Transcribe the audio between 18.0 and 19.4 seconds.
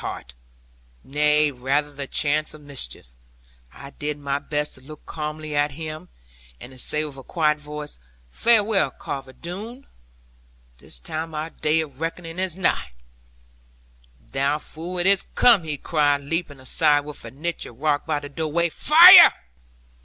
by the doorway; 'Fire!'